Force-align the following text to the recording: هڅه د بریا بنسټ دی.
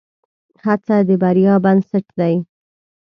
هڅه 0.63 0.97
د 1.07 1.09
بریا 1.21 1.53
بنسټ 1.63 2.05
دی. 2.19 2.35